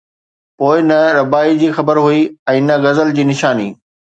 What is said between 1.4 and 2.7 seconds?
جي خبر هئي ۽